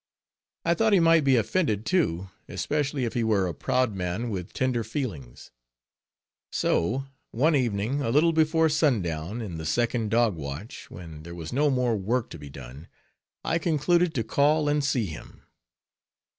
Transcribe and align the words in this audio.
I 0.65 0.73
thought 0.73 0.93
he 0.93 0.99
might 0.99 1.23
be 1.23 1.35
offended, 1.35 1.85
too, 1.85 2.31
especially 2.49 3.05
if 3.05 3.13
he 3.13 3.23
were 3.23 3.45
a 3.45 3.53
proud 3.53 3.93
man, 3.93 4.31
with 4.31 4.51
tender 4.51 4.83
feelings. 4.83 5.51
So 6.51 7.05
one 7.29 7.53
evening, 7.55 8.01
a 8.01 8.09
little 8.09 8.33
before 8.33 8.67
sundown, 8.67 9.41
in 9.43 9.59
the 9.59 9.63
second 9.67 10.09
dog 10.09 10.33
watch, 10.35 10.89
when 10.89 11.21
there 11.21 11.35
was 11.35 11.53
no 11.53 11.69
more 11.69 11.95
work 11.95 12.31
to 12.31 12.39
be 12.39 12.49
done, 12.49 12.87
I 13.45 13.59
concluded 13.59 14.15
to 14.15 14.23
call 14.23 14.67
and 14.67 14.83
see 14.83 15.05
him. 15.05 15.43